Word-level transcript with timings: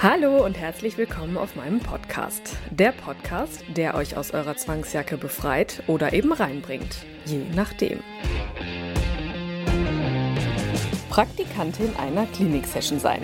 Hallo 0.00 0.44
und 0.44 0.56
herzlich 0.56 0.96
willkommen 0.96 1.36
auf 1.36 1.56
meinem 1.56 1.80
Podcast. 1.80 2.56
Der 2.70 2.92
Podcast, 2.92 3.64
der 3.76 3.96
euch 3.96 4.16
aus 4.16 4.30
eurer 4.30 4.56
Zwangsjacke 4.56 5.16
befreit 5.16 5.82
oder 5.88 6.12
eben 6.12 6.32
reinbringt, 6.32 6.98
je 7.24 7.40
nachdem. 7.56 7.98
Praktikantin 11.10 11.96
einer 11.96 12.26
Klinik-Session 12.26 13.00
sein. 13.00 13.20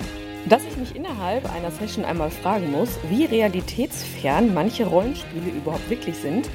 Dass 0.47 0.65
ich 0.65 0.77
mich 0.77 0.97
innerhalb 0.97 1.49
einer 1.55 1.71
Session 1.71 2.05
einmal 2.05 2.31
fragen 2.31 2.73
muss, 2.73 2.99
wie 3.09 3.25
realitätsfern 3.25 4.53
manche 4.53 4.85
Rollenspiele 4.85 5.51
überhaupt 5.51 5.89
wirklich 5.89 6.17
sind, 6.17 6.51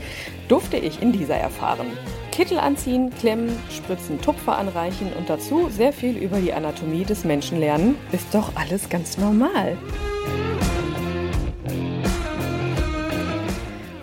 durfte 0.49 0.75
ich 0.75 1.01
in 1.01 1.13
dieser 1.13 1.37
erfahren. 1.37 1.87
Kittel 2.33 2.59
anziehen, 2.59 3.09
klemmen, 3.19 3.57
spritzen, 3.69 4.19
Tupfer 4.19 4.57
anreichen 4.57 5.13
und 5.17 5.29
dazu 5.29 5.69
sehr 5.69 5.93
viel 5.93 6.17
über 6.17 6.39
die 6.39 6.51
Anatomie 6.51 7.05
des 7.05 7.23
Menschen 7.23 7.57
lernen, 7.57 7.95
ist 8.11 8.33
doch 8.33 8.51
alles 8.57 8.89
ganz 8.89 9.17
normal. 9.17 9.77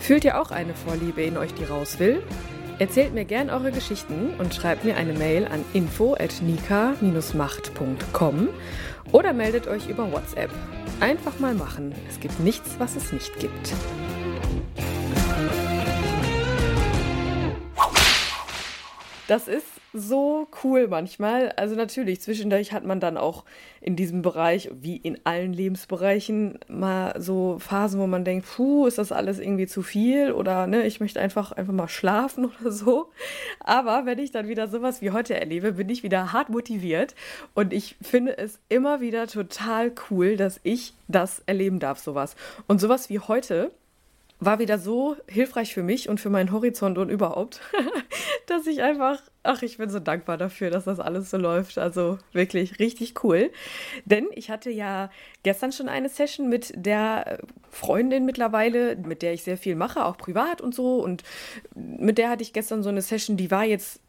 Fühlt 0.06 0.24
ihr 0.24 0.40
auch 0.40 0.52
eine 0.52 0.72
Vorliebe 0.72 1.20
in 1.22 1.36
euch, 1.36 1.52
die 1.54 1.64
raus 1.64 1.98
will? 1.98 2.22
Erzählt 2.78 3.12
mir 3.12 3.24
gern 3.24 3.50
eure 3.50 3.72
Geschichten 3.72 4.34
und 4.38 4.54
schreibt 4.54 4.84
mir 4.84 4.96
eine 4.96 5.14
Mail 5.14 5.48
an 5.48 5.64
info@nika-macht.com 5.72 8.48
oder 9.10 9.32
meldet 9.32 9.66
euch 9.66 9.88
über 9.88 10.12
WhatsApp. 10.12 10.50
Einfach 11.00 11.40
mal 11.40 11.54
machen. 11.54 11.92
Es 12.08 12.20
gibt 12.20 12.38
nichts, 12.38 12.76
was 12.78 12.94
es 12.94 13.10
nicht 13.10 13.36
gibt. 13.40 13.74
Das 19.26 19.48
ist 19.48 19.66
so 19.96 20.46
cool 20.62 20.88
manchmal. 20.88 21.50
Also 21.56 21.74
natürlich, 21.74 22.20
zwischendurch 22.20 22.72
hat 22.72 22.84
man 22.84 23.00
dann 23.00 23.16
auch 23.16 23.44
in 23.80 23.96
diesem 23.96 24.22
Bereich, 24.22 24.70
wie 24.80 24.96
in 24.96 25.18
allen 25.24 25.52
Lebensbereichen, 25.52 26.58
mal 26.68 27.14
so 27.20 27.58
Phasen, 27.58 28.00
wo 28.00 28.06
man 28.06 28.24
denkt, 28.24 28.46
puh, 28.46 28.86
ist 28.86 28.98
das 28.98 29.12
alles 29.12 29.38
irgendwie 29.38 29.66
zu 29.66 29.82
viel 29.82 30.32
oder 30.32 30.66
ne, 30.66 30.86
ich 30.86 31.00
möchte 31.00 31.20
einfach, 31.20 31.52
einfach 31.52 31.72
mal 31.72 31.88
schlafen 31.88 32.50
oder 32.60 32.70
so. 32.70 33.10
Aber 33.60 34.06
wenn 34.06 34.18
ich 34.18 34.30
dann 34.30 34.48
wieder 34.48 34.68
sowas 34.68 35.00
wie 35.02 35.10
heute 35.10 35.34
erlebe, 35.34 35.72
bin 35.72 35.88
ich 35.88 36.02
wieder 36.02 36.32
hart 36.32 36.48
motiviert 36.48 37.14
und 37.54 37.72
ich 37.72 37.96
finde 38.02 38.36
es 38.38 38.58
immer 38.68 39.00
wieder 39.00 39.26
total 39.26 39.92
cool, 40.10 40.36
dass 40.36 40.60
ich 40.62 40.94
das 41.08 41.42
erleben 41.46 41.78
darf, 41.78 41.98
sowas. 41.98 42.36
Und 42.66 42.80
sowas 42.80 43.08
wie 43.08 43.20
heute, 43.20 43.70
war 44.38 44.58
wieder 44.58 44.78
so 44.78 45.16
hilfreich 45.28 45.72
für 45.72 45.82
mich 45.82 46.08
und 46.08 46.20
für 46.20 46.28
meinen 46.28 46.52
Horizont 46.52 46.98
und 46.98 47.08
überhaupt, 47.08 47.60
dass 48.46 48.66
ich 48.66 48.82
einfach, 48.82 49.22
ach, 49.42 49.62
ich 49.62 49.78
bin 49.78 49.88
so 49.88 49.98
dankbar 49.98 50.36
dafür, 50.36 50.70
dass 50.70 50.84
das 50.84 51.00
alles 51.00 51.30
so 51.30 51.38
läuft. 51.38 51.78
Also 51.78 52.18
wirklich 52.32 52.78
richtig 52.78 53.24
cool. 53.24 53.50
Denn 54.04 54.26
ich 54.32 54.50
hatte 54.50 54.70
ja 54.70 55.10
gestern 55.42 55.72
schon 55.72 55.88
eine 55.88 56.10
Session 56.10 56.48
mit 56.48 56.72
der 56.76 57.38
Freundin 57.70 58.26
mittlerweile, 58.26 58.96
mit 58.96 59.22
der 59.22 59.32
ich 59.32 59.42
sehr 59.42 59.56
viel 59.56 59.74
mache, 59.74 60.04
auch 60.04 60.18
privat 60.18 60.60
und 60.60 60.74
so. 60.74 61.02
Und 61.02 61.22
mit 61.74 62.18
der 62.18 62.28
hatte 62.28 62.42
ich 62.42 62.52
gestern 62.52 62.82
so 62.82 62.90
eine 62.90 63.02
Session, 63.02 63.36
die 63.38 63.50
war 63.50 63.64
jetzt 63.64 64.00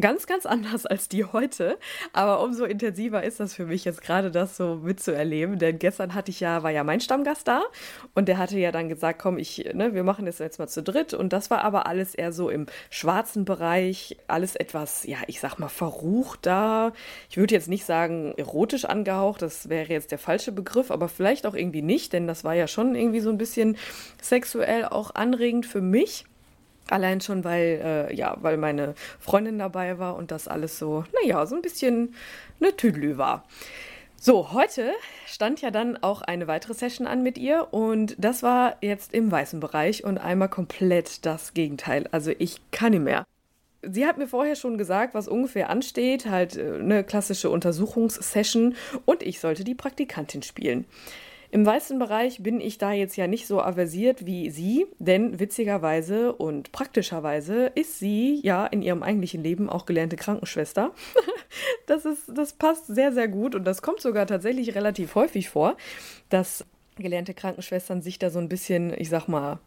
ganz, 0.00 0.26
ganz 0.26 0.46
anders 0.46 0.86
als 0.86 1.08
die 1.08 1.24
heute. 1.24 1.78
Aber 2.12 2.42
umso 2.42 2.64
intensiver 2.64 3.22
ist 3.22 3.40
das 3.40 3.54
für 3.54 3.66
mich 3.66 3.84
jetzt 3.84 4.02
gerade 4.02 4.30
das 4.30 4.56
so 4.56 4.76
mitzuerleben. 4.76 5.58
Denn 5.58 5.78
gestern 5.78 6.14
hatte 6.14 6.30
ich 6.30 6.40
ja, 6.40 6.62
war 6.62 6.70
ja 6.70 6.84
mein 6.84 7.00
Stammgast 7.00 7.48
da 7.48 7.62
und 8.14 8.28
der 8.28 8.38
hatte 8.38 8.58
ja 8.58 8.72
dann 8.72 8.88
gesagt, 8.88 9.18
komm, 9.20 9.38
ich, 9.38 9.70
ne, 9.74 9.94
wir 9.94 10.04
machen 10.04 10.26
das 10.26 10.38
jetzt 10.38 10.58
mal 10.58 10.68
zu 10.68 10.82
dritt. 10.82 11.14
Und 11.14 11.32
das 11.32 11.50
war 11.50 11.62
aber 11.62 11.86
alles 11.86 12.14
eher 12.14 12.32
so 12.32 12.50
im 12.50 12.66
schwarzen 12.90 13.44
Bereich, 13.44 14.16
alles 14.26 14.56
etwas, 14.56 15.04
ja, 15.04 15.18
ich 15.26 15.40
sag 15.40 15.58
mal, 15.58 15.68
verrucht 15.68 16.46
da. 16.46 16.92
Ich 17.30 17.36
würde 17.36 17.54
jetzt 17.54 17.68
nicht 17.68 17.84
sagen 17.84 18.34
erotisch 18.36 18.84
angehaucht, 18.84 19.42
das 19.42 19.68
wäre 19.68 19.92
jetzt 19.92 20.10
der 20.10 20.18
falsche 20.18 20.52
Begriff, 20.52 20.90
aber 20.90 21.08
vielleicht 21.08 21.46
auch 21.46 21.54
irgendwie 21.54 21.82
nicht, 21.82 22.12
denn 22.12 22.26
das 22.26 22.44
war 22.44 22.54
ja 22.54 22.66
schon 22.66 22.94
irgendwie 22.94 23.20
so 23.20 23.30
ein 23.30 23.38
bisschen 23.38 23.76
sexuell 24.20 24.84
auch 24.84 25.14
anregend 25.14 25.66
für 25.66 25.80
mich. 25.80 26.24
Allein 26.90 27.20
schon, 27.20 27.44
weil, 27.44 27.80
äh, 28.10 28.14
ja, 28.14 28.36
weil 28.40 28.56
meine 28.56 28.94
Freundin 29.20 29.58
dabei 29.58 29.98
war 29.98 30.16
und 30.16 30.30
das 30.30 30.48
alles 30.48 30.78
so, 30.78 31.04
naja, 31.22 31.44
so 31.46 31.54
ein 31.54 31.62
bisschen 31.62 32.14
eine 32.60 32.74
Tüdelü 32.76 33.18
war. 33.18 33.44
So, 34.20 34.52
heute 34.52 34.92
stand 35.26 35.60
ja 35.60 35.70
dann 35.70 35.96
auch 36.02 36.22
eine 36.22 36.48
weitere 36.48 36.74
Session 36.74 37.06
an 37.06 37.22
mit 37.22 37.38
ihr 37.38 37.68
und 37.70 38.16
das 38.18 38.42
war 38.42 38.76
jetzt 38.80 39.14
im 39.14 39.30
weißen 39.30 39.60
Bereich 39.60 40.02
und 40.02 40.18
einmal 40.18 40.48
komplett 40.48 41.24
das 41.24 41.54
Gegenteil. 41.54 42.08
Also 42.10 42.32
ich 42.36 42.60
kann 42.72 42.90
nicht 42.90 43.04
mehr. 43.04 43.26
Sie 43.82 44.06
hat 44.06 44.18
mir 44.18 44.26
vorher 44.26 44.56
schon 44.56 44.76
gesagt, 44.76 45.14
was 45.14 45.28
ungefähr 45.28 45.70
ansteht, 45.70 46.26
halt 46.26 46.58
eine 46.58 47.04
klassische 47.04 47.48
Untersuchungssession 47.48 48.74
und 49.04 49.22
ich 49.22 49.38
sollte 49.38 49.62
die 49.62 49.76
Praktikantin 49.76 50.42
spielen. 50.42 50.84
Im 51.50 51.64
weißen 51.64 51.98
Bereich 51.98 52.42
bin 52.42 52.60
ich 52.60 52.76
da 52.76 52.92
jetzt 52.92 53.16
ja 53.16 53.26
nicht 53.26 53.46
so 53.46 53.62
aversiert 53.62 54.26
wie 54.26 54.50
sie, 54.50 54.86
denn 54.98 55.40
witzigerweise 55.40 56.34
und 56.34 56.72
praktischerweise 56.72 57.72
ist 57.74 57.98
sie 57.98 58.40
ja 58.42 58.66
in 58.66 58.82
ihrem 58.82 59.02
eigentlichen 59.02 59.42
Leben 59.42 59.70
auch 59.70 59.86
gelernte 59.86 60.16
Krankenschwester. 60.16 60.92
das, 61.86 62.04
ist, 62.04 62.24
das 62.34 62.52
passt 62.52 62.86
sehr, 62.86 63.12
sehr 63.12 63.28
gut 63.28 63.54
und 63.54 63.64
das 63.64 63.80
kommt 63.80 64.00
sogar 64.00 64.26
tatsächlich 64.26 64.74
relativ 64.74 65.14
häufig 65.14 65.48
vor, 65.48 65.76
dass 66.28 66.66
gelernte 66.96 67.32
Krankenschwestern 67.32 68.02
sich 68.02 68.18
da 68.18 68.28
so 68.28 68.38
ein 68.38 68.50
bisschen, 68.50 68.92
ich 68.98 69.08
sag 69.08 69.26
mal, 69.26 69.58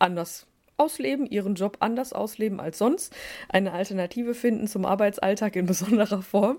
anders 0.00 0.46
ausleben, 0.78 1.26
ihren 1.26 1.54
Job 1.54 1.76
anders 1.80 2.12
ausleben 2.12 2.60
als 2.60 2.78
sonst, 2.78 3.14
eine 3.48 3.72
Alternative 3.72 4.34
finden 4.34 4.66
zum 4.66 4.84
Arbeitsalltag 4.84 5.54
in 5.56 5.66
besonderer 5.66 6.22
Form. 6.22 6.58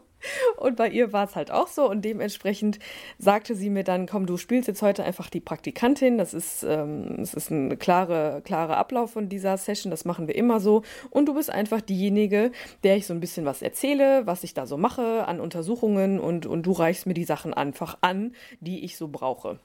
Und 0.57 0.75
bei 0.75 0.89
ihr 0.89 1.13
war 1.13 1.25
es 1.25 1.35
halt 1.35 1.51
auch 1.51 1.67
so 1.67 1.89
und 1.89 2.03
dementsprechend 2.03 2.79
sagte 3.17 3.55
sie 3.55 3.69
mir 3.69 3.83
dann, 3.83 4.05
komm, 4.05 4.25
du 4.25 4.37
spielst 4.37 4.67
jetzt 4.67 4.81
heute 4.81 5.03
einfach 5.03 5.29
die 5.29 5.39
Praktikantin. 5.39 6.17
Das 6.17 6.33
ist, 6.33 6.63
ähm, 6.63 7.15
das 7.17 7.33
ist 7.33 7.49
ein 7.49 7.79
klarer 7.79 8.41
klare 8.41 8.77
Ablauf 8.77 9.11
von 9.11 9.29
dieser 9.29 9.57
Session, 9.57 9.91
das 9.91 10.05
machen 10.05 10.27
wir 10.27 10.35
immer 10.35 10.59
so. 10.59 10.83
Und 11.09 11.27
du 11.27 11.33
bist 11.33 11.49
einfach 11.49 11.81
diejenige, 11.81 12.51
der 12.83 12.97
ich 12.97 13.05
so 13.05 13.13
ein 13.13 13.19
bisschen 13.19 13.45
was 13.45 13.61
erzähle, 13.61 14.25
was 14.25 14.43
ich 14.43 14.53
da 14.53 14.65
so 14.65 14.77
mache 14.77 15.27
an 15.27 15.39
Untersuchungen 15.39 16.19
und, 16.19 16.45
und 16.45 16.63
du 16.63 16.71
reichst 16.71 17.05
mir 17.05 17.13
die 17.13 17.23
Sachen 17.23 17.53
einfach 17.53 17.97
an, 18.01 18.33
die 18.59 18.83
ich 18.83 18.97
so 18.97 19.07
brauche. 19.07 19.59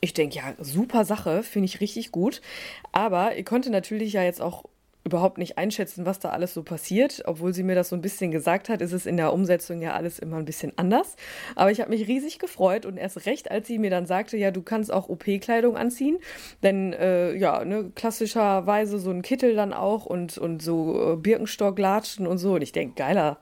Ich 0.00 0.14
denke, 0.14 0.36
ja, 0.36 0.54
super 0.58 1.04
Sache, 1.04 1.44
finde 1.44 1.66
ich 1.66 1.80
richtig 1.80 2.10
gut. 2.10 2.42
Aber 2.90 3.36
ihr 3.36 3.44
konnte 3.44 3.70
natürlich 3.70 4.14
ja 4.14 4.24
jetzt 4.24 4.42
auch 4.42 4.64
überhaupt 5.04 5.38
nicht 5.38 5.58
einschätzen, 5.58 6.06
was 6.06 6.18
da 6.18 6.30
alles 6.30 6.54
so 6.54 6.62
passiert. 6.62 7.22
Obwohl 7.26 7.52
sie 7.52 7.62
mir 7.62 7.74
das 7.74 7.88
so 7.88 7.96
ein 7.96 8.02
bisschen 8.02 8.30
gesagt 8.30 8.68
hat, 8.68 8.80
ist 8.80 8.92
es 8.92 9.06
in 9.06 9.16
der 9.16 9.32
Umsetzung 9.32 9.82
ja 9.82 9.94
alles 9.94 10.18
immer 10.18 10.36
ein 10.36 10.44
bisschen 10.44 10.72
anders. 10.76 11.16
Aber 11.56 11.70
ich 11.70 11.80
habe 11.80 11.90
mich 11.90 12.06
riesig 12.06 12.38
gefreut 12.38 12.86
und 12.86 12.96
erst 12.96 13.26
recht, 13.26 13.50
als 13.50 13.66
sie 13.66 13.78
mir 13.78 13.90
dann 13.90 14.06
sagte, 14.06 14.36
ja, 14.36 14.50
du 14.50 14.62
kannst 14.62 14.92
auch 14.92 15.08
OP-Kleidung 15.08 15.76
anziehen. 15.76 16.18
Denn 16.62 16.92
äh, 16.92 17.34
ja, 17.34 17.64
ne, 17.64 17.90
klassischerweise 17.94 18.98
so 18.98 19.10
ein 19.10 19.22
Kittel 19.22 19.54
dann 19.54 19.72
auch 19.72 20.06
und, 20.06 20.38
und 20.38 20.62
so 20.62 21.14
äh, 21.14 21.16
Birkenstock-Latschen 21.16 22.26
und 22.26 22.38
so. 22.38 22.54
Und 22.54 22.62
ich 22.62 22.72
denke, 22.72 22.94
geiler, 22.94 23.38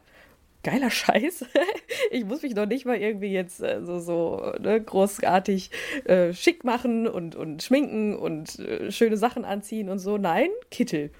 geiler 0.62 0.91
Scheiß. 0.91 1.44
ich 2.10 2.25
muss 2.25 2.43
mich 2.43 2.54
noch 2.54 2.66
nicht 2.66 2.87
mal 2.87 2.97
irgendwie 2.97 3.32
jetzt 3.32 3.62
äh, 3.62 3.82
so, 3.85 3.99
so 3.99 4.52
ne, 4.61 4.81
großartig 4.81 5.70
äh, 6.05 6.32
schick 6.32 6.64
machen 6.64 7.06
und, 7.06 7.35
und 7.35 7.62
schminken 7.62 8.17
und 8.17 8.58
äh, 8.61 8.90
schöne 8.90 9.19
Sachen 9.19 9.44
anziehen 9.44 9.90
und 9.90 9.99
so. 9.99 10.17
Nein, 10.17 10.49
Kittel. 10.70 11.11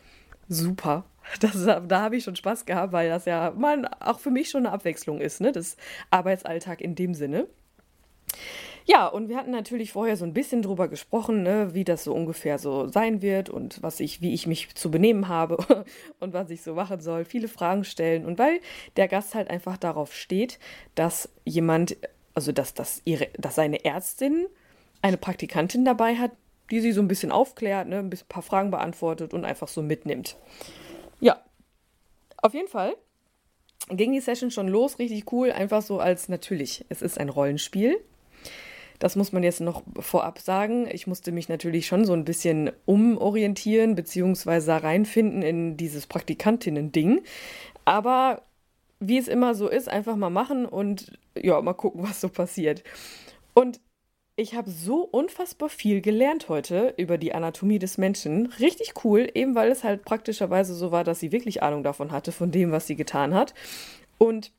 Super. 0.51 1.05
Das, 1.39 1.65
da 1.65 2.01
habe 2.01 2.17
ich 2.17 2.25
schon 2.25 2.35
Spaß 2.35 2.65
gehabt, 2.65 2.93
weil 2.93 3.09
das 3.09 3.25
ja 3.25 3.53
mal 3.57 3.89
auch 4.01 4.19
für 4.19 4.31
mich 4.31 4.51
schon 4.51 4.67
eine 4.67 4.75
Abwechslung 4.75 5.21
ist, 5.21 5.41
ne? 5.41 5.53
Das 5.53 5.77
Arbeitsalltag 6.11 6.81
in 6.81 6.97
dem 6.97 7.15
Sinne. 7.15 7.47
Ja, 8.87 9.07
und 9.07 9.29
wir 9.29 9.37
hatten 9.37 9.53
natürlich 9.53 9.93
vorher 9.93 10.17
so 10.17 10.25
ein 10.25 10.33
bisschen 10.33 10.63
drüber 10.63 10.89
gesprochen, 10.89 11.45
ne, 11.45 11.75
wie 11.75 11.85
das 11.85 12.03
so 12.03 12.13
ungefähr 12.13 12.59
so 12.59 12.89
sein 12.89 13.23
wird 13.23 13.49
und 13.49 13.81
was 13.83 14.01
ich, 14.01 14.23
wie 14.23 14.35
ich 14.35 14.49
mich 14.49 14.75
zu 14.75 14.91
benehmen 14.91 15.29
habe 15.29 15.85
und 16.19 16.33
was 16.33 16.51
ich 16.51 16.63
so 16.63 16.75
machen 16.75 17.01
soll. 17.01 17.25
Viele 17.25 17.47
Fragen 17.47 17.85
stellen. 17.85 18.25
Und 18.27 18.39
weil 18.41 18.59
der 18.97 19.07
Gast 19.07 19.37
halt 19.37 19.51
einfach 19.51 19.77
darauf 19.77 20.13
steht, 20.13 20.59
dass 20.97 21.29
jemand, 21.45 21.97
also 22.35 22.51
dass, 22.51 22.75
dass, 22.75 23.03
ihre, 23.05 23.29
dass 23.39 23.55
seine 23.55 23.85
Ärztin 23.85 24.47
eine 25.03 25.19
Praktikantin 25.19 25.85
dabei 25.85 26.17
hat, 26.17 26.33
die 26.71 26.81
sie 26.81 26.93
so 26.93 27.01
ein 27.01 27.09
bisschen 27.09 27.33
aufklärt, 27.33 27.89
ne, 27.89 27.99
ein 27.99 28.11
paar 28.29 28.43
Fragen 28.43 28.71
beantwortet 28.71 29.35
und 29.35 29.45
einfach 29.45 29.69
so 29.69 29.83
mitnimmt. 29.83 30.37
Ja, 31.21 31.43
auf 32.39 32.55
jeden 32.55 32.69
Fall 32.69 32.95
ging 33.89 34.13
die 34.13 34.21
Session 34.21 34.51
schon 34.51 34.69
los, 34.69 34.99
richtig 34.99 35.33
cool, 35.33 35.53
einfach 35.53 35.83
so 35.83 35.99
als 35.99 36.29
natürlich, 36.29 36.85
es 36.89 37.03
ist 37.03 37.19
ein 37.19 37.29
Rollenspiel. 37.29 37.99
Das 38.99 39.17
muss 39.17 39.33
man 39.33 39.43
jetzt 39.43 39.63
noch 39.63 39.83
vorab 39.99 40.39
sagen. 40.41 40.87
Ich 40.93 41.07
musste 41.07 41.33
mich 41.33 41.49
natürlich 41.49 41.87
schon 41.87 42.05
so 42.05 42.13
ein 42.13 42.27
bisschen 42.27 42.71
umorientieren, 42.85 43.95
beziehungsweise 43.95 44.83
reinfinden 44.83 45.41
in 45.41 45.79
dieses 45.79 46.07
Praktikantinnen-Ding. 46.07 47.23
Aber 47.87 48.43
wie 49.01 49.17
es 49.17 49.27
immer 49.27 49.55
so 49.55 49.69
ist, 49.69 49.89
einfach 49.89 50.17
mal 50.17 50.29
machen 50.29 50.67
und 50.67 51.19
ja, 51.35 51.61
mal 51.63 51.73
gucken, 51.73 52.03
was 52.03 52.21
so 52.21 52.29
passiert. 52.29 52.85
Und 53.55 53.81
ich 54.41 54.55
habe 54.55 54.71
so 54.71 55.03
unfassbar 55.03 55.69
viel 55.69 56.01
gelernt 56.01 56.49
heute 56.49 56.95
über 56.97 57.19
die 57.19 57.35
Anatomie 57.35 57.79
des 57.79 57.99
Menschen. 57.99 58.47
Richtig 58.59 59.05
cool, 59.05 59.31
eben 59.35 59.55
weil 59.55 59.71
es 59.71 59.85
halt 59.85 60.05
praktischerweise 60.05 60.75
so 60.75 60.91
war, 60.91 61.05
dass 61.05 61.21
sie 61.21 61.31
wirklich 61.31 61.63
Ahnung 61.63 61.83
davon 61.83 62.11
hatte, 62.11 62.33
von 62.33 62.51
dem, 62.51 62.73
was 62.73 62.87
sie 62.87 62.97
getan 62.97 63.35
hat. 63.35 63.53
Und 64.17 64.53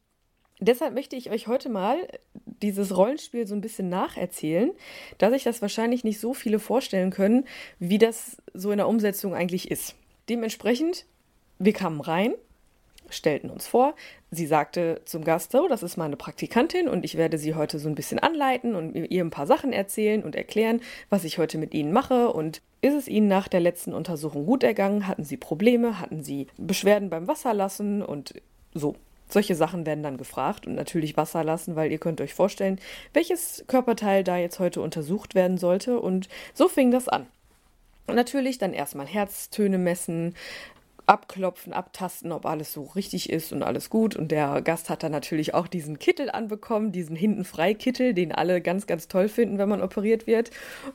deshalb 0.59 0.93
möchte 0.93 1.15
ich 1.15 1.31
euch 1.31 1.47
heute 1.47 1.69
mal 1.69 1.97
dieses 2.45 2.95
Rollenspiel 2.95 3.47
so 3.47 3.55
ein 3.55 3.61
bisschen 3.61 3.89
nacherzählen, 3.89 4.71
da 5.17 5.31
sich 5.31 5.43
das 5.43 5.63
wahrscheinlich 5.63 6.03
nicht 6.03 6.19
so 6.19 6.35
viele 6.35 6.59
vorstellen 6.59 7.09
können, 7.09 7.45
wie 7.79 7.97
das 7.97 8.37
so 8.53 8.69
in 8.69 8.77
der 8.77 8.87
Umsetzung 8.87 9.33
eigentlich 9.33 9.71
ist. 9.71 9.95
Dementsprechend, 10.29 11.07
wir 11.57 11.73
kamen 11.73 12.01
rein, 12.01 12.35
stellten 13.11 13.49
uns 13.49 13.67
vor. 13.67 13.95
Sie 14.31 14.45
sagte 14.45 15.01
zum 15.05 15.23
Gast, 15.23 15.51
so, 15.51 15.67
das 15.67 15.83
ist 15.83 15.97
meine 15.97 16.15
Praktikantin 16.15 16.87
und 16.87 17.03
ich 17.03 17.15
werde 17.15 17.37
sie 17.37 17.55
heute 17.55 17.79
so 17.79 17.89
ein 17.89 17.95
bisschen 17.95 18.19
anleiten 18.19 18.75
und 18.75 18.95
ihr 18.95 19.23
ein 19.23 19.29
paar 19.29 19.47
Sachen 19.47 19.73
erzählen 19.73 20.23
und 20.23 20.35
erklären, 20.35 20.81
was 21.09 21.23
ich 21.23 21.37
heute 21.37 21.57
mit 21.57 21.73
ihnen 21.73 21.91
mache. 21.91 22.31
Und 22.31 22.61
ist 22.81 22.93
es 22.93 23.07
ihnen 23.07 23.27
nach 23.27 23.47
der 23.47 23.59
letzten 23.59 23.93
Untersuchung 23.93 24.45
gut 24.45 24.63
ergangen? 24.63 25.07
Hatten 25.07 25.23
sie 25.23 25.37
Probleme? 25.37 25.99
Hatten 25.99 26.23
sie 26.23 26.47
Beschwerden 26.57 27.09
beim 27.09 27.27
Wasserlassen? 27.27 28.01
Und 28.01 28.33
so. 28.73 28.95
Solche 29.27 29.55
Sachen 29.55 29.85
werden 29.85 30.03
dann 30.03 30.17
gefragt 30.17 30.67
und 30.67 30.75
natürlich 30.75 31.15
Wasser 31.15 31.45
lassen, 31.45 31.77
weil 31.77 31.89
ihr 31.89 31.99
könnt 31.99 32.19
euch 32.19 32.33
vorstellen, 32.33 32.81
welches 33.13 33.63
Körperteil 33.67 34.25
da 34.25 34.35
jetzt 34.35 34.59
heute 34.59 34.81
untersucht 34.81 35.35
werden 35.35 35.57
sollte. 35.57 36.01
Und 36.01 36.27
so 36.53 36.67
fing 36.67 36.91
das 36.91 37.07
an. 37.07 37.27
Und 38.07 38.15
natürlich 38.15 38.57
dann 38.57 38.73
erstmal 38.73 39.07
Herztöne 39.07 39.77
messen, 39.77 40.35
abklopfen, 41.11 41.73
abtasten, 41.73 42.31
ob 42.31 42.45
alles 42.45 42.71
so 42.71 42.83
richtig 42.83 43.29
ist 43.29 43.51
und 43.51 43.63
alles 43.63 43.89
gut. 43.89 44.15
Und 44.15 44.31
der 44.31 44.61
Gast 44.61 44.89
hat 44.89 45.03
dann 45.03 45.11
natürlich 45.11 45.53
auch 45.53 45.67
diesen 45.67 45.99
Kittel 45.99 46.31
anbekommen, 46.31 46.93
diesen 46.93 47.17
hinten 47.17 47.43
Freikittel, 47.43 48.13
den 48.13 48.31
alle 48.31 48.61
ganz, 48.61 48.87
ganz 48.87 49.09
toll 49.09 49.27
finden, 49.27 49.57
wenn 49.57 49.67
man 49.67 49.81
operiert 49.81 50.25
wird. 50.25 50.51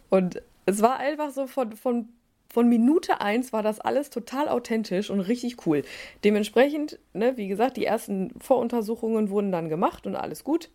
Und 0.09 0.41
es 0.65 0.81
war 0.81 0.97
einfach 0.97 1.33
so 1.33 1.47
von, 1.47 1.77
von, 1.77 2.09
von 2.49 2.67
Minute 2.67 3.21
eins 3.21 3.53
war 3.53 3.63
das 3.63 3.79
alles 3.79 4.09
total 4.09 4.49
authentisch 4.49 5.11
und 5.11 5.21
richtig 5.21 5.67
cool. 5.67 5.83
Dementsprechend, 6.25 6.99
ne, 7.13 7.37
wie 7.37 7.49
gesagt, 7.49 7.77
die 7.77 7.85
ersten 7.85 8.33
Voruntersuchungen 8.41 9.29
wurden 9.29 9.53
dann 9.53 9.69
gemacht 9.69 10.07
und 10.07 10.17
alles 10.17 10.45
gut. 10.45 10.71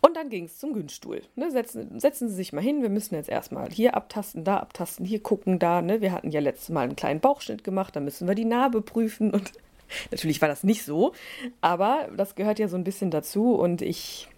Und 0.00 0.16
dann 0.18 0.28
ging 0.28 0.44
es 0.44 0.58
zum 0.58 0.74
Günststuhl. 0.74 1.22
Ne, 1.34 1.50
setzen, 1.50 1.98
setzen 1.98 2.28
Sie 2.28 2.34
sich 2.34 2.52
mal 2.52 2.60
hin. 2.60 2.82
Wir 2.82 2.90
müssen 2.90 3.14
jetzt 3.14 3.30
erstmal 3.30 3.70
hier 3.70 3.94
abtasten, 3.94 4.44
da 4.44 4.58
abtasten, 4.58 5.06
hier 5.06 5.22
gucken, 5.22 5.58
da. 5.58 5.80
Ne? 5.80 6.02
Wir 6.02 6.12
hatten 6.12 6.30
ja 6.30 6.40
letztes 6.40 6.68
Mal 6.68 6.82
einen 6.82 6.96
kleinen 6.96 7.20
Bauchschnitt 7.20 7.64
gemacht, 7.64 7.96
da 7.96 8.00
müssen 8.00 8.28
wir 8.28 8.34
die 8.34 8.44
Narbe 8.44 8.82
prüfen. 8.82 9.30
Und 9.30 9.52
natürlich 10.10 10.42
war 10.42 10.48
das 10.48 10.62
nicht 10.62 10.84
so, 10.84 11.14
aber 11.62 12.10
das 12.16 12.34
gehört 12.34 12.58
ja 12.58 12.68
so 12.68 12.76
ein 12.76 12.84
bisschen 12.84 13.10
dazu. 13.10 13.54
Und 13.54 13.80
ich, 13.80 14.28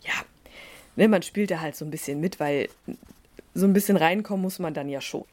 ja, 0.00 0.14
ne, 0.96 1.06
man 1.06 1.22
spielt 1.22 1.52
da 1.52 1.60
halt 1.60 1.76
so 1.76 1.84
ein 1.84 1.90
bisschen 1.92 2.18
mit, 2.18 2.40
weil 2.40 2.68
so 3.54 3.66
ein 3.66 3.74
bisschen 3.74 3.96
reinkommen 3.96 4.42
muss 4.42 4.58
man 4.58 4.74
dann 4.74 4.88
ja 4.88 5.00
schon. 5.00 5.24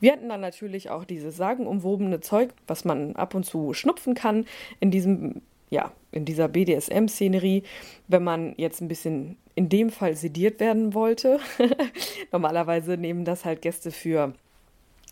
Wir 0.00 0.12
hatten 0.12 0.28
dann 0.28 0.40
natürlich 0.40 0.90
auch 0.90 1.04
dieses 1.04 1.36
sagenumwobene 1.36 2.20
Zeug, 2.20 2.50
was 2.66 2.84
man 2.84 3.16
ab 3.16 3.34
und 3.34 3.44
zu 3.44 3.74
schnupfen 3.74 4.14
kann. 4.14 4.46
In 4.80 4.90
diesem 4.90 5.42
ja, 5.70 5.92
in 6.12 6.24
dieser 6.24 6.48
BDSM-Szenerie, 6.48 7.62
wenn 8.08 8.24
man 8.24 8.54
jetzt 8.56 8.80
ein 8.80 8.88
bisschen 8.88 9.36
in 9.54 9.68
dem 9.68 9.90
Fall 9.90 10.14
sediert 10.14 10.60
werden 10.60 10.94
wollte. 10.94 11.40
Normalerweise 12.32 12.96
nehmen 12.96 13.24
das 13.24 13.44
halt 13.44 13.62
Gäste 13.62 13.90
für, 13.90 14.34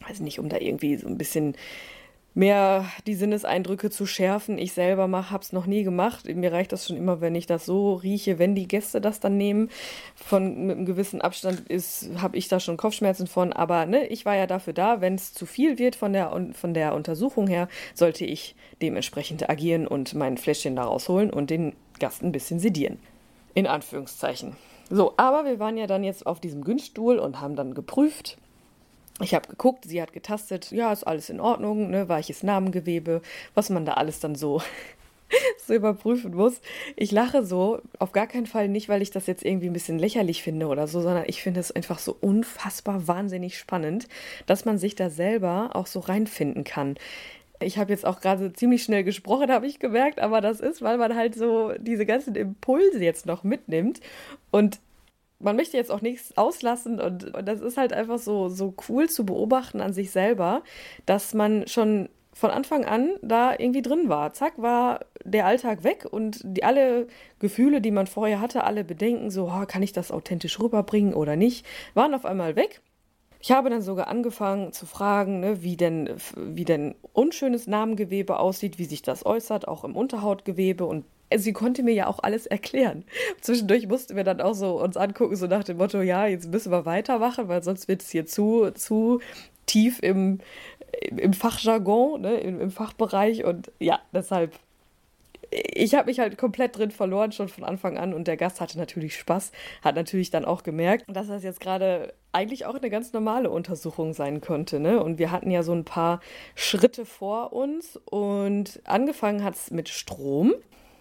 weiß 0.06 0.20
nicht, 0.20 0.38
um 0.38 0.48
da 0.48 0.58
irgendwie 0.58 0.96
so 0.96 1.08
ein 1.08 1.18
bisschen 1.18 1.56
mehr 2.34 2.86
die 3.06 3.14
Sinneseindrücke 3.14 3.90
zu 3.90 4.06
schärfen. 4.06 4.58
Ich 4.58 4.72
selber 4.72 5.08
habe 5.30 5.42
es 5.42 5.52
noch 5.52 5.66
nie 5.66 5.84
gemacht. 5.84 6.26
Mir 6.26 6.52
reicht 6.52 6.72
das 6.72 6.86
schon 6.86 6.96
immer, 6.96 7.20
wenn 7.20 7.34
ich 7.34 7.46
das 7.46 7.64
so 7.64 7.94
rieche, 7.94 8.38
wenn 8.38 8.54
die 8.54 8.68
Gäste 8.68 9.00
das 9.00 9.20
dann 9.20 9.36
nehmen. 9.36 9.70
Von 10.16 10.66
mit 10.66 10.76
einem 10.76 10.86
gewissen 10.86 11.20
Abstand 11.20 11.60
ist, 11.68 12.10
habe 12.20 12.36
ich 12.36 12.48
da 12.48 12.58
schon 12.58 12.76
Kopfschmerzen 12.76 13.26
von. 13.26 13.52
Aber 13.52 13.86
ne, 13.86 14.06
ich 14.08 14.24
war 14.24 14.34
ja 14.36 14.46
dafür 14.46 14.72
da, 14.72 15.00
wenn 15.00 15.14
es 15.14 15.32
zu 15.32 15.46
viel 15.46 15.78
wird 15.78 15.96
von 15.96 16.12
der, 16.12 16.32
von 16.52 16.74
der 16.74 16.94
Untersuchung 16.94 17.46
her, 17.46 17.68
sollte 17.94 18.24
ich 18.24 18.56
dementsprechend 18.82 19.48
agieren 19.48 19.86
und 19.86 20.14
mein 20.14 20.36
Fläschchen 20.36 20.76
da 20.76 20.84
rausholen 20.84 21.30
und 21.30 21.50
den 21.50 21.74
Gast 22.00 22.22
ein 22.22 22.32
bisschen 22.32 22.58
sedieren. 22.58 22.98
In 23.54 23.68
Anführungszeichen. 23.68 24.56
So, 24.90 25.14
aber 25.16 25.44
wir 25.44 25.58
waren 25.58 25.76
ja 25.76 25.86
dann 25.86 26.04
jetzt 26.04 26.26
auf 26.26 26.40
diesem 26.40 26.64
Günststuhl 26.64 27.18
und 27.18 27.40
haben 27.40 27.56
dann 27.56 27.74
geprüft, 27.74 28.36
ich 29.20 29.34
habe 29.34 29.48
geguckt, 29.48 29.84
sie 29.84 30.02
hat 30.02 30.12
getastet, 30.12 30.72
ja, 30.72 30.92
ist 30.92 31.04
alles 31.04 31.30
in 31.30 31.40
Ordnung, 31.40 31.90
ne, 31.90 32.08
weiches 32.08 32.42
Namengewebe, 32.42 33.22
was 33.54 33.70
man 33.70 33.86
da 33.86 33.94
alles 33.94 34.18
dann 34.18 34.34
so, 34.34 34.60
so 35.66 35.74
überprüfen 35.74 36.34
muss. 36.34 36.60
Ich 36.96 37.12
lache 37.12 37.44
so, 37.44 37.80
auf 38.00 38.10
gar 38.10 38.26
keinen 38.26 38.46
Fall 38.46 38.68
nicht, 38.68 38.88
weil 38.88 39.02
ich 39.02 39.12
das 39.12 39.26
jetzt 39.28 39.44
irgendwie 39.44 39.68
ein 39.68 39.72
bisschen 39.72 40.00
lächerlich 40.00 40.42
finde 40.42 40.66
oder 40.66 40.88
so, 40.88 41.00
sondern 41.00 41.24
ich 41.28 41.42
finde 41.42 41.60
es 41.60 41.70
einfach 41.70 42.00
so 42.00 42.16
unfassbar 42.20 43.06
wahnsinnig 43.06 43.56
spannend, 43.56 44.08
dass 44.46 44.64
man 44.64 44.78
sich 44.78 44.96
da 44.96 45.10
selber 45.10 45.70
auch 45.74 45.86
so 45.86 46.00
reinfinden 46.00 46.64
kann. 46.64 46.96
Ich 47.60 47.78
habe 47.78 47.92
jetzt 47.92 48.04
auch 48.04 48.20
gerade 48.20 48.52
ziemlich 48.52 48.82
schnell 48.82 49.04
gesprochen, 49.04 49.52
habe 49.52 49.68
ich 49.68 49.78
gemerkt, 49.78 50.18
aber 50.18 50.40
das 50.40 50.58
ist, 50.58 50.82
weil 50.82 50.98
man 50.98 51.14
halt 51.14 51.36
so 51.36 51.72
diese 51.78 52.04
ganzen 52.04 52.34
Impulse 52.34 52.98
jetzt 52.98 53.26
noch 53.26 53.44
mitnimmt 53.44 54.00
und 54.50 54.80
man 55.44 55.56
möchte 55.56 55.76
jetzt 55.76 55.90
auch 55.90 56.00
nichts 56.00 56.36
auslassen 56.36 57.00
und, 57.00 57.34
und 57.34 57.46
das 57.46 57.60
ist 57.60 57.76
halt 57.76 57.92
einfach 57.92 58.18
so, 58.18 58.48
so 58.48 58.74
cool 58.88 59.08
zu 59.08 59.24
beobachten 59.24 59.80
an 59.80 59.92
sich 59.92 60.10
selber, 60.10 60.62
dass 61.06 61.34
man 61.34 61.68
schon 61.68 62.08
von 62.32 62.50
Anfang 62.50 62.84
an 62.84 63.10
da 63.22 63.52
irgendwie 63.52 63.82
drin 63.82 64.08
war. 64.08 64.32
Zack, 64.32 64.54
war 64.60 65.00
der 65.24 65.46
Alltag 65.46 65.84
weg 65.84 66.06
und 66.10 66.40
die, 66.42 66.64
alle 66.64 67.06
Gefühle, 67.38 67.80
die 67.80 67.92
man 67.92 68.08
vorher 68.08 68.40
hatte, 68.40 68.64
alle 68.64 68.82
Bedenken, 68.82 69.30
so, 69.30 69.44
oh, 69.44 69.64
kann 69.66 69.82
ich 69.82 69.92
das 69.92 70.10
authentisch 70.10 70.58
rüberbringen 70.58 71.14
oder 71.14 71.36
nicht, 71.36 71.64
waren 71.94 72.14
auf 72.14 72.24
einmal 72.24 72.56
weg. 72.56 72.80
Ich 73.40 73.52
habe 73.52 73.70
dann 73.70 73.82
sogar 73.82 74.08
angefangen 74.08 74.72
zu 74.72 74.86
fragen, 74.86 75.40
ne, 75.40 75.62
wie, 75.62 75.76
denn, 75.76 76.10
wie 76.34 76.64
denn 76.64 76.94
unschönes 77.12 77.66
Namengewebe 77.66 78.38
aussieht, 78.38 78.78
wie 78.78 78.86
sich 78.86 79.02
das 79.02 79.24
äußert, 79.24 79.68
auch 79.68 79.84
im 79.84 79.94
Unterhautgewebe 79.94 80.86
und 80.86 81.04
sie 81.34 81.52
konnte 81.52 81.82
mir 81.82 81.94
ja 81.94 82.06
auch 82.06 82.20
alles 82.22 82.46
erklären. 82.46 83.04
Zwischendurch 83.40 83.86
mussten 83.88 84.16
wir 84.16 84.24
dann 84.24 84.40
auch 84.40 84.54
so 84.54 84.80
uns 84.80 84.96
angucken, 84.96 85.36
so 85.36 85.46
nach 85.46 85.64
dem 85.64 85.78
Motto, 85.78 86.00
ja, 86.00 86.26
jetzt 86.26 86.50
müssen 86.50 86.72
wir 86.72 86.86
weitermachen, 86.86 87.48
weil 87.48 87.62
sonst 87.62 87.88
wird 87.88 88.02
es 88.02 88.10
hier 88.10 88.26
zu, 88.26 88.70
zu 88.72 89.20
tief 89.66 89.98
im, 90.02 90.38
im 91.16 91.32
Fachjargon, 91.32 92.20
ne, 92.20 92.34
im, 92.34 92.60
im 92.60 92.70
Fachbereich 92.70 93.44
und 93.44 93.72
ja, 93.78 94.00
deshalb 94.12 94.52
ich 95.50 95.94
habe 95.94 96.06
mich 96.06 96.18
halt 96.18 96.36
komplett 96.36 96.76
drin 96.76 96.90
verloren, 96.90 97.30
schon 97.30 97.48
von 97.48 97.64
Anfang 97.64 97.96
an. 97.96 98.12
Und 98.12 98.26
der 98.26 98.36
Gast 98.36 98.60
hatte 98.60 98.78
natürlich 98.78 99.16
Spaß, 99.16 99.52
hat 99.82 99.94
natürlich 99.94 100.30
dann 100.30 100.44
auch 100.44 100.62
gemerkt, 100.62 101.04
dass 101.06 101.28
das 101.28 101.44
jetzt 101.44 101.60
gerade 101.60 102.12
eigentlich 102.32 102.66
auch 102.66 102.74
eine 102.74 102.90
ganz 102.90 103.12
normale 103.12 103.50
Untersuchung 103.50 104.12
sein 104.14 104.40
könnte. 104.40 104.80
Ne? 104.80 105.02
Und 105.02 105.18
wir 105.18 105.30
hatten 105.30 105.50
ja 105.50 105.62
so 105.62 105.72
ein 105.72 105.84
paar 105.84 106.20
Schritte 106.54 107.04
vor 107.04 107.52
uns 107.52 107.96
und 108.04 108.80
angefangen 108.84 109.44
hat 109.44 109.54
es 109.54 109.70
mit 109.70 109.88
Strom 109.88 110.54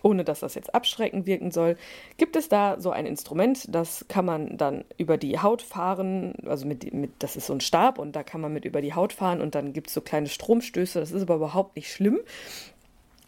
ohne 0.04 0.24
dass 0.24 0.42
das 0.42 0.54
jetzt 0.54 0.76
abschreckend 0.76 1.26
wirken 1.26 1.50
soll, 1.50 1.78
gibt 2.18 2.36
es 2.36 2.50
da 2.50 2.80
so 2.80 2.92
ein 2.92 3.08
Instrument, 3.08 3.74
das 3.74 4.06
kann 4.08 4.26
man 4.26 4.58
dann 4.58 4.86
über 4.98 5.18
die 5.18 5.40
Haut 5.40 5.64
fahren, 5.64 6.36
also 6.46 6.68
mit, 6.68 6.94
mit 6.94 7.12
das 7.20 7.36
ist 7.36 7.48
so 7.48 7.54
ein 7.54 7.62
Stab 7.62 7.98
und 7.98 8.16
da 8.16 8.22
kann 8.22 8.42
man 8.42 8.54
mit 8.54 8.66
über 8.66 8.82
die 8.82 8.94
Haut 8.94 9.14
fahren 9.14 9.42
und 9.42 9.56
dann 9.56 9.74
gibt 9.74 9.88
es 9.88 9.94
so 9.94 10.02
kleine 10.02 10.28
Stromstöße, 10.28 11.00
das 11.00 11.12
ist 11.12 11.24
aber 11.24 11.36
überhaupt 11.36 11.76
nicht 11.76 11.92
schlimm. 11.92 12.20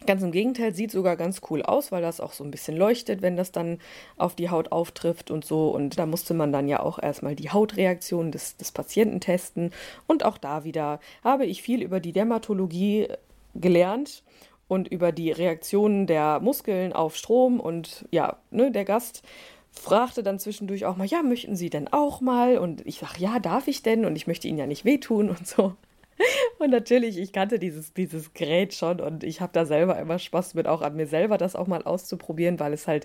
Ganz 0.04 0.22
im 0.22 0.30
Gegenteil, 0.30 0.74
sieht 0.74 0.92
sogar 0.92 1.16
ganz 1.16 1.40
cool 1.50 1.62
aus, 1.62 1.90
weil 1.90 2.02
das 2.02 2.20
auch 2.20 2.32
so 2.32 2.44
ein 2.44 2.50
bisschen 2.50 2.76
leuchtet, 2.76 3.22
wenn 3.22 3.34
das 3.34 3.50
dann 3.50 3.78
auf 4.18 4.36
die 4.36 4.50
Haut 4.50 4.70
auftrifft 4.70 5.30
und 5.30 5.44
so. 5.44 5.70
Und 5.70 5.98
da 5.98 6.04
musste 6.04 6.34
man 6.34 6.52
dann 6.52 6.68
ja 6.68 6.80
auch 6.80 7.02
erstmal 7.02 7.34
die 7.34 7.50
Hautreaktion 7.50 8.30
des, 8.30 8.56
des 8.56 8.72
Patienten 8.72 9.20
testen. 9.20 9.72
Und 10.06 10.24
auch 10.24 10.36
da 10.36 10.64
wieder 10.64 11.00
habe 11.24 11.46
ich 11.46 11.62
viel 11.62 11.82
über 11.82 11.98
die 11.98 12.12
Dermatologie 12.12 13.08
gelernt 13.54 14.22
und 14.68 14.88
über 14.88 15.12
die 15.12 15.30
Reaktionen 15.30 16.06
der 16.06 16.40
Muskeln 16.40 16.92
auf 16.92 17.16
Strom. 17.16 17.60
Und 17.60 18.06
ja, 18.10 18.38
ne, 18.50 18.70
der 18.70 18.84
Gast 18.84 19.22
fragte 19.70 20.22
dann 20.22 20.38
zwischendurch 20.38 20.86
auch 20.86 20.96
mal, 20.96 21.06
ja, 21.06 21.22
möchten 21.22 21.56
Sie 21.56 21.70
denn 21.70 21.88
auch 21.88 22.20
mal? 22.20 22.58
Und 22.58 22.86
ich 22.86 22.98
sage, 22.98 23.18
ja, 23.18 23.38
darf 23.38 23.68
ich 23.68 23.82
denn? 23.82 24.04
Und 24.04 24.16
ich 24.16 24.26
möchte 24.26 24.48
Ihnen 24.48 24.58
ja 24.58 24.66
nicht 24.66 24.84
wehtun 24.84 25.30
und 25.30 25.46
so. 25.46 25.74
Und 26.58 26.70
natürlich, 26.70 27.18
ich 27.18 27.32
kannte 27.32 27.58
dieses, 27.58 27.92
dieses 27.92 28.32
Gerät 28.32 28.72
schon 28.72 29.02
und 29.02 29.22
ich 29.22 29.42
habe 29.42 29.52
da 29.52 29.66
selber 29.66 29.98
immer 29.98 30.18
Spaß 30.18 30.54
mit, 30.54 30.66
auch 30.66 30.80
an 30.80 30.96
mir 30.96 31.06
selber 31.06 31.36
das 31.36 31.54
auch 31.54 31.66
mal 31.66 31.82
auszuprobieren, 31.82 32.58
weil 32.58 32.72
es 32.72 32.86
halt 32.86 33.04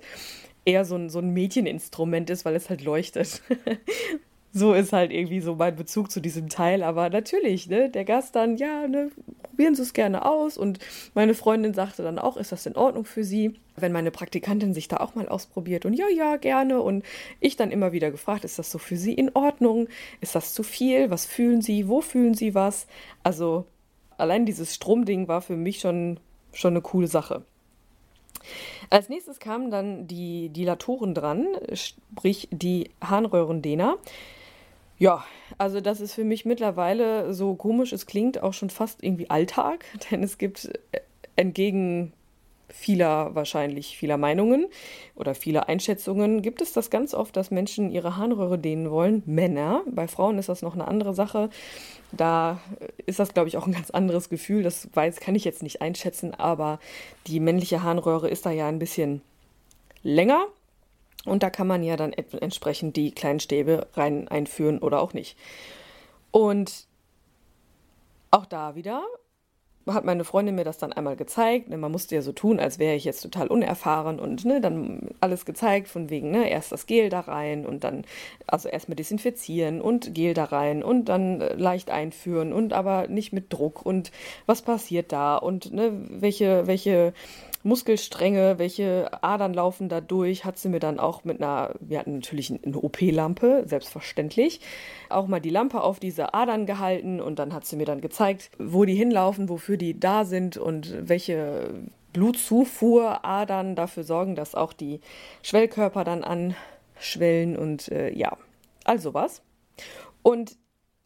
eher 0.64 0.86
so 0.86 0.96
ein, 0.96 1.10
so 1.10 1.20
ein 1.20 1.32
Mädcheninstrument 1.32 2.30
ist, 2.30 2.46
weil 2.46 2.56
es 2.56 2.70
halt 2.70 2.82
leuchtet. 2.82 3.42
so 4.54 4.74
ist 4.74 4.92
halt 4.92 5.12
irgendwie 5.12 5.40
so 5.40 5.56
mein 5.56 5.76
Bezug 5.76 6.12
zu 6.12 6.20
diesem 6.20 6.50
Teil. 6.50 6.84
Aber 6.84 7.10
natürlich, 7.10 7.68
ne, 7.68 7.90
der 7.90 8.04
Gast 8.04 8.36
dann, 8.36 8.58
ja, 8.58 8.88
ne, 8.88 9.10
probieren 9.44 9.76
Sie 9.76 9.82
es 9.82 9.94
gerne 9.94 10.26
aus. 10.26 10.58
Und 10.58 10.80
meine 11.14 11.34
Freundin 11.34 11.74
sagte 11.74 12.04
dann 12.04 12.20
auch, 12.20 12.36
ist 12.36 12.52
das 12.52 12.66
in 12.66 12.76
Ordnung 12.76 13.06
für 13.06 13.24
Sie, 13.24 13.60
wenn 13.78 13.92
meine 13.94 14.12
Praktikantin 14.12 14.74
sich 14.74 14.88
da 14.88 14.98
auch 14.98 15.16
mal 15.16 15.30
ausprobiert? 15.30 15.86
Und 15.86 15.94
ja, 15.94 16.10
ja, 16.10 16.36
gerne. 16.36 16.82
Und 16.82 17.04
ich 17.40 17.56
dann 17.56 17.72
immer 17.72 17.94
wieder 17.94 18.12
gefragt, 18.12 18.44
ist 18.44 18.60
das 18.60 18.72
so 18.72 18.78
für 18.78 18.98
Sie 18.98 19.14
in 19.14 19.32
Ordnung? 19.34 19.88
Ist 20.20 20.36
das 20.36 20.54
zu 20.54 20.64
viel? 20.64 21.10
Was 21.10 21.26
fühlen 21.26 21.62
Sie? 21.62 21.88
Wo 21.88 22.02
fühlen 22.02 22.34
Sie 22.34 22.54
was? 22.54 22.88
Also 23.24 23.66
allein 24.18 24.46
dieses 24.46 24.76
Stromding 24.76 25.28
war 25.28 25.42
für 25.42 25.56
mich 25.56 25.80
schon, 25.80 26.20
schon 26.52 26.74
eine 26.74 26.82
coole 26.82 27.08
Sache. 27.08 27.44
Als 28.90 29.08
nächstes 29.08 29.40
kamen 29.40 29.72
dann 29.72 30.08
die 30.08 30.50
Dilatoren 30.50 31.14
dran, 31.14 31.48
sprich 31.74 32.50
die 32.52 32.90
Harnröhrendehner. 33.02 33.98
Ja, 35.02 35.26
also 35.58 35.82
das 35.82 36.00
ist 36.00 36.14
für 36.14 36.24
mich 36.24 36.46
mittlerweile, 36.46 37.34
so 37.34 37.56
komisch 37.56 37.92
es 37.92 38.06
klingt, 38.06 38.44
auch 38.44 38.54
schon 38.54 38.70
fast 38.70 39.04
irgendwie 39.04 39.32
Alltag, 39.32 39.84
denn 40.12 40.22
es 40.22 40.38
gibt 40.38 40.66
äh, 40.92 41.00
entgegen 41.36 42.14
vieler 42.70 43.34
wahrscheinlich 43.34 43.98
vieler 43.98 44.18
Meinungen 44.18 44.68
oder 45.16 45.34
vieler 45.34 45.68
Einschätzungen 45.68 46.44
gibt 46.44 46.62
es 46.62 46.72
das 46.72 46.92
ganz 46.92 47.16
oft, 47.16 47.36
dass 47.36 47.50
Menschen 47.50 47.90
ihre 47.90 48.16
Harnröhre 48.16 48.60
dehnen 48.60 48.92
wollen. 48.92 49.24
Männer. 49.26 49.82
Bei 49.88 50.08
Frauen 50.08 50.38
ist 50.38 50.50
das 50.50 50.62
noch 50.62 50.76
eine 50.76 50.88
andere 50.88 51.16
Sache. 51.16 51.50
Da 52.12 52.62
ist 53.08 53.18
das, 53.18 53.34
glaube 53.34 53.50
ich, 53.50 53.58
auch 53.58 53.66
ein 53.66 53.74
ganz 53.74 53.90
anderes 53.90 54.30
Gefühl. 54.30 54.62
Das 54.62 54.88
weiß, 54.94 55.20
kann 55.20 55.34
ich 55.34 55.46
jetzt 55.46 55.64
nicht 55.64 55.82
einschätzen, 55.82 56.36
aber 56.36 56.80
die 57.26 57.40
männliche 57.40 57.82
Harnröhre 57.82 58.30
ist 58.30 58.46
da 58.46 58.52
ja 58.52 58.68
ein 58.68 58.80
bisschen 58.80 59.22
länger. 60.04 60.46
Und 61.26 61.44
da 61.44 61.50
kann 61.50 61.68
man 61.68 61.84
ja 61.84 61.98
dann 61.98 62.14
entsprechend 62.14 62.96
die 62.96 63.12
kleinen 63.12 63.40
Stäbe 63.40 63.88
rein 63.94 64.28
einführen 64.28 64.80
oder 64.80 65.02
auch 65.02 65.14
nicht. 65.14 65.38
Und 66.32 66.88
auch 68.32 68.46
da 68.46 68.76
wieder 68.76 69.04
hat 69.88 70.06
meine 70.06 70.24
Freundin 70.24 70.56
mir 70.56 70.64
das 70.64 70.78
dann 70.78 70.94
einmal 70.94 71.16
gezeigt. 71.16 71.70
Ne, 71.70 71.78
man 71.78 71.92
musste 71.92 72.16
ja 72.16 72.22
so 72.22 72.32
tun, 72.32 72.60
als 72.60 72.80
wäre 72.80 72.96
ich 72.96 73.04
jetzt 73.04 73.22
total 73.22 73.48
unerfahren 73.48 74.20
und 74.20 74.46
ne, 74.46 74.62
dann 74.62 75.10
alles 75.20 75.46
gezeigt, 75.46 75.88
von 75.88 76.10
wegen, 76.10 76.32
ne, 76.32 76.50
erst 76.50 76.72
das 76.72 76.86
Gel 76.86 77.10
da 77.10 77.22
rein 77.22 77.66
und 77.66 77.84
dann, 77.84 78.06
also 78.48 78.70
erstmal 78.70 78.96
desinfizieren 78.96 79.82
und 79.82 80.14
Gel 80.14 80.34
da 80.34 80.46
rein 80.46 80.84
und 80.84 81.06
dann 81.06 81.42
äh, 81.42 81.56
leicht 81.56 81.90
einführen 81.90 82.54
und 82.54 82.74
aber 82.74 83.08
nicht 83.08 83.34
mit 83.34 83.52
Druck 83.52 83.86
und 83.86 84.12
was 84.46 84.62
passiert 84.62 85.12
da 85.12 85.36
und 85.36 85.74
ne, 85.74 85.92
welche, 86.10 86.68
welche 86.68 87.14
Muskelstränge, 87.64 88.58
welche 88.58 89.10
Adern 89.24 89.54
laufen 89.54 89.90
da 89.90 90.02
durch, 90.02 90.46
hat 90.46 90.58
sie 90.58 90.70
mir 90.70 90.80
dann 90.80 91.00
auch 91.00 91.24
mit 91.24 91.42
einer, 91.42 91.76
wir 91.80 92.00
hatten 92.00 92.16
natürlich 92.16 92.52
eine 92.52 92.78
OP-Lampe, 92.78 93.64
selbstverständlich, 93.66 94.62
auch 95.10 95.28
mal 95.28 95.40
die 95.40 95.50
Lampe 95.50 95.82
auf 95.82 96.00
diese 96.00 96.34
Adern 96.34 96.66
gehalten 96.66 97.22
und 97.22 97.40
dann 97.40 97.54
hat 97.54 97.66
sie 97.66 97.76
mir 97.76 97.86
dann 97.86 98.02
gezeigt, 98.02 98.52
wo 98.58 98.86
die 98.86 98.96
hinlaufen, 98.96 99.50
wofür 99.50 99.78
die 99.78 100.00
da 100.00 100.26
sind 100.26 100.58
und 100.58 101.08
welche 101.08 101.70
Blutzufuhradern 102.14 103.76
dafür 103.76 104.04
sorgen, 104.04 104.36
dass 104.36 104.56
auch 104.56 104.74
die 104.74 105.00
Schwellkörper 105.44 106.04
dann 106.04 106.24
anschwellen 106.24 107.58
und 107.58 107.90
äh, 107.90 108.12
ja, 108.14 108.38
also 108.84 109.14
was. 109.14 109.42
Und 110.24 110.58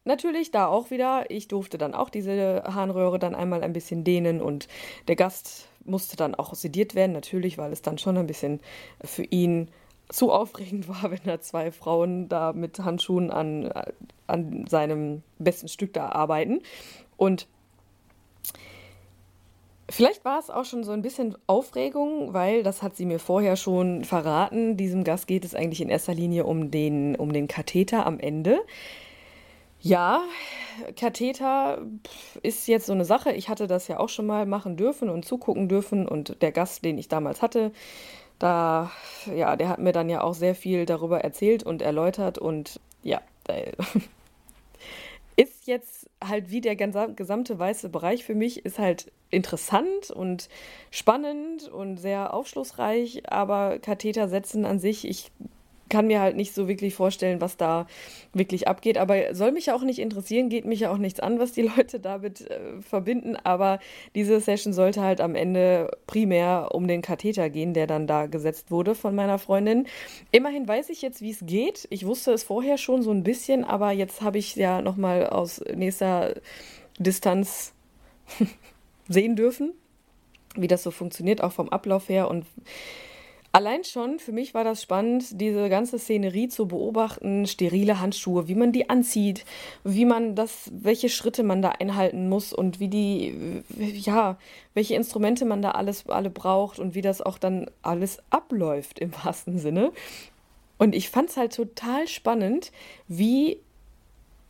natürlich 0.04 0.50
da 0.50 0.66
auch 0.66 0.90
wieder, 0.90 1.30
ich 1.30 1.48
durfte 1.48 1.78
dann 1.78 1.94
auch 1.94 2.10
diese 2.10 2.64
Harnröhre 2.66 3.18
dann 3.18 3.34
einmal 3.34 3.62
ein 3.62 3.72
bisschen 3.72 4.04
dehnen 4.04 4.40
und 4.40 4.68
der 5.08 5.16
Gast 5.16 5.68
musste 5.86 6.16
dann 6.16 6.34
auch 6.34 6.54
sediert 6.54 6.94
werden, 6.94 7.12
natürlich, 7.12 7.58
weil 7.58 7.72
es 7.72 7.82
dann 7.82 7.98
schon 7.98 8.16
ein 8.16 8.26
bisschen 8.26 8.60
für 9.04 9.24
ihn 9.24 9.68
zu 10.08 10.30
aufregend 10.30 10.88
war, 10.88 11.10
wenn 11.10 11.20
da 11.24 11.40
zwei 11.40 11.72
Frauen 11.72 12.28
da 12.28 12.52
mit 12.52 12.78
Handschuhen 12.78 13.30
an, 13.30 13.72
an 14.26 14.66
seinem 14.68 15.22
besten 15.38 15.68
Stück 15.68 15.92
da 15.92 16.08
arbeiten. 16.10 16.60
Und 17.16 17.48
Vielleicht 19.88 20.24
war 20.24 20.40
es 20.40 20.50
auch 20.50 20.64
schon 20.64 20.82
so 20.82 20.90
ein 20.90 21.02
bisschen 21.02 21.36
Aufregung, 21.46 22.34
weil 22.34 22.64
das 22.64 22.82
hat 22.82 22.96
sie 22.96 23.06
mir 23.06 23.20
vorher 23.20 23.54
schon 23.54 24.02
verraten. 24.02 24.76
Diesem 24.76 25.04
Gast 25.04 25.28
geht 25.28 25.44
es 25.44 25.54
eigentlich 25.54 25.80
in 25.80 25.88
erster 25.88 26.12
Linie 26.12 26.44
um 26.44 26.72
den, 26.72 27.14
um 27.14 27.32
den 27.32 27.46
Katheter 27.46 28.04
am 28.04 28.18
Ende. 28.18 28.58
Ja, 29.80 30.24
Katheter 30.96 31.86
ist 32.42 32.66
jetzt 32.66 32.86
so 32.86 32.92
eine 32.92 33.04
Sache. 33.04 33.32
Ich 33.32 33.48
hatte 33.48 33.66
das 33.66 33.88
ja 33.88 33.98
auch 34.00 34.08
schon 34.08 34.26
mal 34.26 34.46
machen 34.46 34.76
dürfen 34.76 35.08
und 35.08 35.24
zugucken 35.24 35.68
dürfen. 35.68 36.08
Und 36.08 36.42
der 36.42 36.52
Gast, 36.52 36.84
den 36.84 36.98
ich 36.98 37.08
damals 37.08 37.42
hatte, 37.42 37.72
da, 38.38 38.90
ja, 39.34 39.56
der 39.56 39.68
hat 39.68 39.78
mir 39.78 39.92
dann 39.92 40.08
ja 40.08 40.22
auch 40.22 40.34
sehr 40.34 40.54
viel 40.54 40.86
darüber 40.86 41.20
erzählt 41.20 41.62
und 41.62 41.82
erläutert. 41.82 42.38
Und 42.38 42.80
ja, 43.02 43.20
ist 45.36 45.66
jetzt 45.66 46.08
halt 46.24 46.50
wie 46.50 46.60
der 46.60 46.76
gesamte 46.76 47.58
weiße 47.58 47.88
Bereich 47.88 48.24
für 48.24 48.34
mich, 48.34 48.64
ist 48.64 48.78
halt 48.78 49.12
interessant 49.30 50.10
und 50.10 50.48
spannend 50.90 51.68
und 51.68 51.98
sehr 51.98 52.34
aufschlussreich. 52.34 53.30
Aber 53.30 53.78
Katheter 53.78 54.28
setzen 54.28 54.64
an 54.64 54.78
sich, 54.80 55.06
ich 55.06 55.30
kann 55.88 56.06
mir 56.06 56.20
halt 56.20 56.36
nicht 56.36 56.54
so 56.54 56.68
wirklich 56.68 56.94
vorstellen, 56.94 57.40
was 57.40 57.56
da 57.56 57.86
wirklich 58.32 58.68
abgeht. 58.68 58.98
Aber 58.98 59.34
soll 59.34 59.52
mich 59.52 59.66
ja 59.66 59.74
auch 59.74 59.82
nicht 59.82 59.98
interessieren, 59.98 60.48
geht 60.48 60.64
mich 60.64 60.80
ja 60.80 60.90
auch 60.90 60.98
nichts 60.98 61.20
an, 61.20 61.38
was 61.38 61.52
die 61.52 61.62
Leute 61.76 62.00
damit 62.00 62.42
äh, 62.50 62.80
verbinden. 62.80 63.36
Aber 63.36 63.78
diese 64.14 64.40
Session 64.40 64.72
sollte 64.72 65.02
halt 65.02 65.20
am 65.20 65.34
Ende 65.34 65.90
primär 66.06 66.70
um 66.72 66.88
den 66.88 67.02
Katheter 67.02 67.50
gehen, 67.50 67.74
der 67.74 67.86
dann 67.86 68.06
da 68.06 68.26
gesetzt 68.26 68.70
wurde 68.70 68.94
von 68.94 69.14
meiner 69.14 69.38
Freundin. 69.38 69.86
Immerhin 70.32 70.66
weiß 70.66 70.90
ich 70.90 71.02
jetzt, 71.02 71.22
wie 71.22 71.30
es 71.30 71.44
geht. 71.46 71.86
Ich 71.90 72.06
wusste 72.06 72.32
es 72.32 72.42
vorher 72.42 72.78
schon 72.78 73.02
so 73.02 73.10
ein 73.10 73.22
bisschen, 73.22 73.64
aber 73.64 73.92
jetzt 73.92 74.22
habe 74.22 74.38
ich 74.38 74.56
ja 74.56 74.82
nochmal 74.82 75.26
aus 75.26 75.62
nächster 75.74 76.34
Distanz 76.98 77.72
sehen 79.08 79.36
dürfen, 79.36 79.72
wie 80.56 80.68
das 80.68 80.82
so 80.82 80.90
funktioniert, 80.90 81.42
auch 81.42 81.52
vom 81.52 81.68
Ablauf 81.68 82.08
her 82.08 82.28
und 82.28 82.46
Allein 83.56 83.84
schon, 83.84 84.18
für 84.18 84.32
mich 84.32 84.52
war 84.52 84.64
das 84.64 84.82
spannend, 84.82 85.40
diese 85.40 85.70
ganze 85.70 85.98
Szenerie 85.98 86.48
zu 86.48 86.68
beobachten, 86.68 87.46
sterile 87.46 88.00
Handschuhe, 88.00 88.48
wie 88.48 88.54
man 88.54 88.70
die 88.70 88.90
anzieht, 88.90 89.46
wie 89.82 90.04
man 90.04 90.34
das, 90.34 90.70
welche 90.74 91.08
Schritte 91.08 91.42
man 91.42 91.62
da 91.62 91.70
einhalten 91.70 92.28
muss 92.28 92.52
und 92.52 92.80
wie 92.80 92.88
die, 92.88 93.62
ja, 93.78 94.36
welche 94.74 94.94
Instrumente 94.94 95.46
man 95.46 95.62
da 95.62 95.70
alles 95.70 96.06
alle 96.06 96.28
braucht 96.28 96.78
und 96.78 96.94
wie 96.94 97.00
das 97.00 97.22
auch 97.22 97.38
dann 97.38 97.70
alles 97.80 98.18
abläuft 98.28 98.98
im 98.98 99.14
wahrsten 99.24 99.58
Sinne. 99.58 99.90
Und 100.76 100.94
ich 100.94 101.08
fand 101.08 101.30
es 101.30 101.38
halt 101.38 101.56
total 101.56 102.08
spannend, 102.08 102.72
wie 103.08 103.56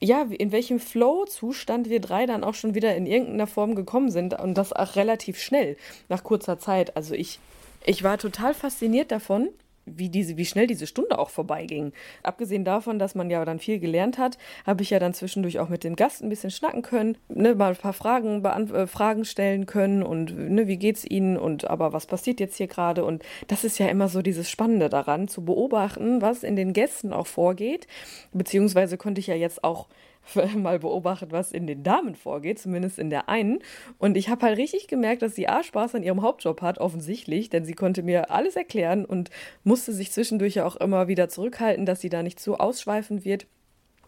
ja, 0.00 0.26
in 0.36 0.50
welchem 0.50 0.80
Flow-Zustand 0.80 1.88
wir 1.88 2.00
drei 2.00 2.26
dann 2.26 2.42
auch 2.42 2.54
schon 2.54 2.74
wieder 2.74 2.96
in 2.96 3.06
irgendeiner 3.06 3.46
Form 3.46 3.76
gekommen 3.76 4.10
sind 4.10 4.34
und 4.34 4.54
das 4.54 4.72
auch 4.72 4.96
relativ 4.96 5.38
schnell, 5.38 5.76
nach 6.08 6.24
kurzer 6.24 6.58
Zeit. 6.58 6.96
Also 6.96 7.14
ich 7.14 7.38
ich 7.84 8.02
war 8.02 8.18
total 8.18 8.54
fasziniert 8.54 9.10
davon, 9.10 9.48
wie, 9.86 10.08
diese, 10.08 10.36
wie 10.36 10.44
schnell 10.44 10.66
diese 10.66 10.86
Stunde 10.86 11.18
auch 11.18 11.30
vorbeiging. 11.30 11.92
Abgesehen 12.22 12.64
davon, 12.64 12.98
dass 12.98 13.14
man 13.14 13.30
ja 13.30 13.44
dann 13.44 13.60
viel 13.60 13.78
gelernt 13.78 14.18
hat, 14.18 14.36
habe 14.66 14.82
ich 14.82 14.90
ja 14.90 14.98
dann 14.98 15.14
zwischendurch 15.14 15.60
auch 15.60 15.68
mit 15.68 15.84
dem 15.84 15.96
Gast 15.96 16.22
ein 16.22 16.28
bisschen 16.28 16.50
schnacken 16.50 16.82
können, 16.82 17.16
ne, 17.28 17.54
mal 17.54 17.70
ein 17.70 17.76
paar 17.76 17.92
Fragen, 17.92 18.44
äh, 18.44 18.86
Fragen 18.86 19.24
stellen 19.24 19.66
können 19.66 20.02
und 20.02 20.36
ne, 20.36 20.66
wie 20.66 20.76
geht's 20.76 21.04
Ihnen 21.04 21.36
und 21.36 21.70
aber 21.70 21.92
was 21.92 22.06
passiert 22.06 22.40
jetzt 22.40 22.56
hier 22.56 22.66
gerade? 22.66 23.04
Und 23.04 23.22
das 23.46 23.64
ist 23.64 23.78
ja 23.78 23.86
immer 23.86 24.08
so 24.08 24.22
dieses 24.22 24.50
Spannende 24.50 24.88
daran, 24.88 25.28
zu 25.28 25.44
beobachten, 25.44 26.20
was 26.20 26.42
in 26.42 26.56
den 26.56 26.72
Gästen 26.72 27.12
auch 27.12 27.28
vorgeht. 27.28 27.86
Beziehungsweise 28.32 28.98
konnte 28.98 29.20
ich 29.20 29.28
ja 29.28 29.36
jetzt 29.36 29.62
auch 29.62 29.86
mal 30.56 30.78
beobachtet, 30.78 31.32
was 31.32 31.52
in 31.52 31.66
den 31.66 31.82
Damen 31.82 32.14
vorgeht, 32.14 32.58
zumindest 32.58 32.98
in 32.98 33.10
der 33.10 33.28
einen. 33.28 33.60
Und 33.98 34.16
ich 34.16 34.28
habe 34.28 34.46
halt 34.46 34.58
richtig 34.58 34.88
gemerkt, 34.88 35.22
dass 35.22 35.34
sie 35.34 35.48
A 35.48 35.62
Spaß 35.62 35.94
an 35.94 36.02
ihrem 36.02 36.22
Hauptjob 36.22 36.62
hat, 36.62 36.78
offensichtlich, 36.78 37.50
denn 37.50 37.64
sie 37.64 37.74
konnte 37.74 38.02
mir 38.02 38.30
alles 38.30 38.56
erklären 38.56 39.04
und 39.04 39.30
musste 39.64 39.92
sich 39.92 40.12
zwischendurch 40.12 40.54
ja 40.54 40.66
auch 40.66 40.76
immer 40.76 41.08
wieder 41.08 41.28
zurückhalten, 41.28 41.86
dass 41.86 42.00
sie 42.00 42.08
da 42.08 42.22
nicht 42.22 42.40
zu 42.40 42.56
ausschweifend 42.58 43.24
wird. 43.24 43.46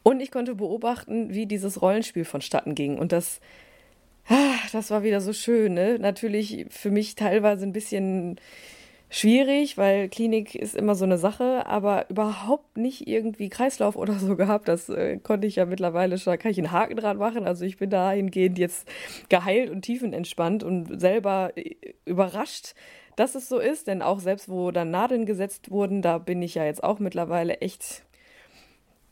Und 0.02 0.20
ich 0.20 0.30
konnte 0.30 0.54
beobachten, 0.54 1.34
wie 1.34 1.46
dieses 1.46 1.82
Rollenspiel 1.82 2.24
vonstatten 2.24 2.74
ging. 2.74 2.98
Und 2.98 3.12
das, 3.12 3.40
ah, 4.28 4.54
das 4.72 4.90
war 4.90 5.02
wieder 5.02 5.20
so 5.20 5.32
schön, 5.32 5.74
ne? 5.74 5.98
Natürlich 5.98 6.66
für 6.70 6.90
mich 6.90 7.14
teilweise 7.14 7.66
ein 7.66 7.72
bisschen 7.72 8.40
schwierig, 9.10 9.78
weil 9.78 10.08
Klinik 10.08 10.54
ist 10.54 10.74
immer 10.74 10.94
so 10.94 11.04
eine 11.04 11.18
Sache, 11.18 11.66
aber 11.66 12.08
überhaupt 12.10 12.76
nicht 12.76 13.06
irgendwie 13.08 13.48
Kreislauf 13.48 13.96
oder 13.96 14.14
so 14.14 14.36
gehabt. 14.36 14.68
Das 14.68 14.88
äh, 14.88 15.18
konnte 15.18 15.46
ich 15.46 15.56
ja 15.56 15.66
mittlerweile 15.66 16.18
schon, 16.18 16.32
da 16.32 16.36
kann 16.36 16.50
ich 16.50 16.58
einen 16.58 16.72
Haken 16.72 16.96
dran 16.96 17.16
machen. 17.16 17.46
Also 17.46 17.64
ich 17.64 17.76
bin 17.76 17.90
dahingehend 17.90 18.58
jetzt 18.58 18.88
geheilt 19.28 19.70
und 19.70 19.82
tiefenentspannt 19.82 20.62
und 20.62 21.00
selber 21.00 21.52
äh, 21.56 21.74
überrascht, 22.04 22.74
dass 23.16 23.34
es 23.34 23.48
so 23.48 23.58
ist. 23.58 23.86
Denn 23.86 24.02
auch 24.02 24.20
selbst 24.20 24.48
wo 24.48 24.70
dann 24.70 24.90
Nadeln 24.90 25.26
gesetzt 25.26 25.70
wurden, 25.70 26.02
da 26.02 26.18
bin 26.18 26.42
ich 26.42 26.54
ja 26.54 26.64
jetzt 26.64 26.84
auch 26.84 26.98
mittlerweile 26.98 27.58
echt 27.58 28.04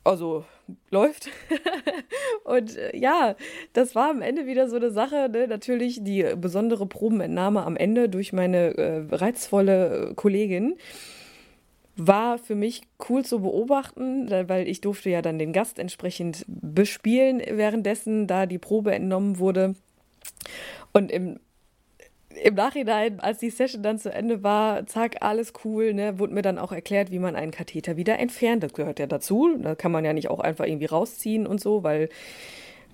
also 0.06 0.44
läuft. 0.90 1.28
und 2.44 2.76
äh, 2.76 2.96
ja, 2.96 3.36
das 3.72 3.94
war 3.94 4.10
am 4.10 4.22
Ende 4.22 4.46
wieder 4.46 4.68
so 4.68 4.76
eine 4.76 4.90
Sache. 4.90 5.28
Ne? 5.30 5.46
Natürlich 5.48 6.02
die 6.02 6.24
besondere 6.36 6.86
Probenentnahme 6.86 7.64
am 7.64 7.76
Ende 7.76 8.08
durch 8.08 8.32
meine 8.32 8.76
äh, 8.76 9.04
reizvolle 9.10 10.10
äh, 10.10 10.14
Kollegin 10.14 10.76
war 11.96 12.36
für 12.36 12.54
mich 12.54 12.82
cool 13.08 13.24
zu 13.24 13.40
beobachten, 13.40 14.30
weil 14.30 14.68
ich 14.68 14.82
durfte 14.82 15.08
ja 15.08 15.22
dann 15.22 15.38
den 15.38 15.54
Gast 15.54 15.78
entsprechend 15.78 16.44
bespielen 16.46 17.40
währenddessen, 17.50 18.26
da 18.26 18.44
die 18.44 18.58
Probe 18.58 18.94
entnommen 18.94 19.38
wurde. 19.38 19.74
Und 20.92 21.10
im 21.10 21.40
im 22.42 22.54
Nachhinein, 22.54 23.20
als 23.20 23.38
die 23.38 23.50
Session 23.50 23.82
dann 23.82 23.98
zu 23.98 24.12
Ende 24.12 24.42
war, 24.42 24.86
zack, 24.86 25.16
alles 25.20 25.52
cool, 25.64 25.94
ne, 25.94 26.18
wurde 26.18 26.34
mir 26.34 26.42
dann 26.42 26.58
auch 26.58 26.72
erklärt, 26.72 27.10
wie 27.10 27.18
man 27.18 27.36
einen 27.36 27.52
Katheter 27.52 27.96
wieder 27.96 28.18
entfernt. 28.18 28.62
Das 28.62 28.72
gehört 28.72 28.98
ja 28.98 29.06
dazu. 29.06 29.56
Da 29.58 29.74
kann 29.74 29.92
man 29.92 30.04
ja 30.04 30.12
nicht 30.12 30.30
auch 30.30 30.40
einfach 30.40 30.66
irgendwie 30.66 30.86
rausziehen 30.86 31.46
und 31.46 31.60
so, 31.60 31.82
weil 31.82 32.08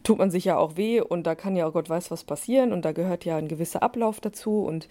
tut 0.03 0.19
man 0.19 0.31
sich 0.31 0.45
ja 0.45 0.57
auch 0.57 0.77
weh 0.77 1.01
und 1.01 1.27
da 1.27 1.35
kann 1.35 1.57
ja 1.57 1.67
auch 1.67 1.73
Gott 1.73 1.89
weiß 1.89 2.11
was 2.11 2.25
passieren 2.25 2.73
und 2.73 2.85
da 2.85 2.93
gehört 2.93 3.25
ja 3.25 3.37
ein 3.37 3.49
gewisser 3.49 3.83
Ablauf 3.83 4.21
dazu. 4.21 4.65
Und 4.65 4.89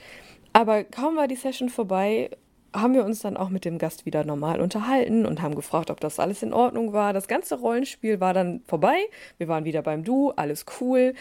aber 0.54 0.84
kaum 0.84 1.16
war 1.16 1.28
die 1.28 1.36
Session 1.36 1.70
vorbei, 1.70 2.30
haben 2.74 2.94
wir 2.94 3.04
uns 3.04 3.20
dann 3.20 3.36
auch 3.36 3.50
mit 3.50 3.66
dem 3.66 3.78
Gast 3.78 4.06
wieder 4.06 4.24
normal 4.24 4.62
unterhalten 4.62 5.26
und 5.26 5.42
haben 5.42 5.56
gefragt, 5.56 5.92
ob 5.92 6.00
das 6.00 6.20
alles 6.20 6.42
in 6.42 6.54
Ordnung 6.54 6.94
war. 6.94 7.12
Das 7.12 7.28
ganze 7.28 7.60
Rollenspiel 7.60 8.22
war 8.22 8.34
dann 8.34 8.62
vorbei. 8.66 8.98
Wir 9.38 9.50
waren 9.50 9.66
wieder 9.66 9.82
beim 9.82 10.04
Du, 10.04 10.32
alles 10.32 10.66
cool 10.80 11.14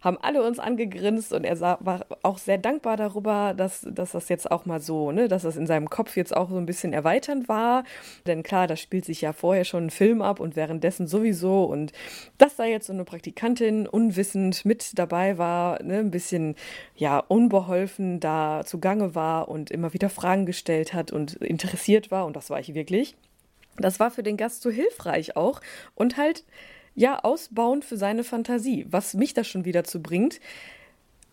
haben 0.00 0.18
alle 0.20 0.42
uns 0.46 0.58
angegrinst 0.58 1.32
und 1.32 1.44
er 1.44 1.56
sah, 1.56 1.78
war 1.80 2.06
auch 2.22 2.38
sehr 2.38 2.58
dankbar 2.58 2.96
darüber, 2.96 3.54
dass, 3.56 3.86
dass 3.90 4.12
das 4.12 4.28
jetzt 4.28 4.50
auch 4.50 4.64
mal 4.64 4.80
so, 4.80 5.10
ne, 5.10 5.28
dass 5.28 5.42
das 5.42 5.56
in 5.56 5.66
seinem 5.66 5.90
Kopf 5.90 6.16
jetzt 6.16 6.36
auch 6.36 6.50
so 6.50 6.56
ein 6.56 6.66
bisschen 6.66 6.92
erweiternd 6.92 7.48
war. 7.48 7.84
Denn 8.26 8.42
klar, 8.42 8.66
da 8.66 8.76
spielt 8.76 9.04
sich 9.04 9.20
ja 9.20 9.32
vorher 9.32 9.64
schon 9.64 9.86
ein 9.86 9.90
Film 9.90 10.22
ab 10.22 10.40
und 10.40 10.56
währenddessen 10.56 11.06
sowieso. 11.06 11.64
Und 11.64 11.92
dass 12.38 12.56
da 12.56 12.64
jetzt 12.64 12.86
so 12.86 12.92
eine 12.92 13.04
Praktikantin 13.04 13.86
unwissend 13.86 14.64
mit 14.64 14.98
dabei 14.98 15.38
war, 15.38 15.82
ne, 15.82 15.98
ein 15.98 16.10
bisschen 16.10 16.54
ja 16.94 17.18
unbeholfen 17.18 18.20
da 18.20 18.62
zugange 18.64 19.14
war 19.14 19.48
und 19.48 19.70
immer 19.70 19.92
wieder 19.94 20.10
Fragen 20.10 20.46
gestellt 20.46 20.94
hat 20.94 21.12
und 21.12 21.34
interessiert 21.34 22.10
war, 22.10 22.26
und 22.26 22.36
das 22.36 22.50
war 22.50 22.60
ich 22.60 22.74
wirklich. 22.74 23.16
Das 23.76 24.00
war 24.00 24.10
für 24.10 24.22
den 24.22 24.36
Gast 24.36 24.62
so 24.62 24.70
hilfreich 24.70 25.36
auch 25.36 25.60
und 25.94 26.16
halt 26.16 26.44
ja, 26.98 27.20
ausbauen 27.20 27.82
für 27.82 27.96
seine 27.96 28.24
Fantasie, 28.24 28.84
was 28.90 29.14
mich 29.14 29.32
das 29.32 29.46
schon 29.46 29.64
wieder 29.64 29.84
zu 29.84 30.02
bringt, 30.02 30.40